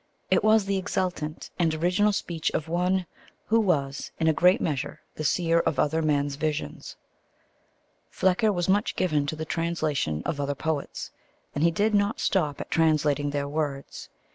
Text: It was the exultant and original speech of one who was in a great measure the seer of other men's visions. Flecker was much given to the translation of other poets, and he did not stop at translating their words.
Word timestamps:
It 0.31 0.43
was 0.43 0.65
the 0.65 0.79
exultant 0.79 1.51
and 1.59 1.75
original 1.75 2.11
speech 2.11 2.49
of 2.55 2.67
one 2.67 3.05
who 3.45 3.59
was 3.59 4.09
in 4.19 4.27
a 4.27 4.33
great 4.33 4.59
measure 4.59 5.01
the 5.13 5.23
seer 5.23 5.59
of 5.59 5.77
other 5.77 6.01
men's 6.01 6.37
visions. 6.37 6.95
Flecker 8.09 8.51
was 8.51 8.67
much 8.67 8.95
given 8.95 9.27
to 9.27 9.35
the 9.35 9.45
translation 9.45 10.23
of 10.25 10.41
other 10.41 10.55
poets, 10.55 11.11
and 11.53 11.63
he 11.63 11.69
did 11.69 11.93
not 11.93 12.19
stop 12.19 12.59
at 12.59 12.71
translating 12.71 13.29
their 13.29 13.47
words. 13.47 14.09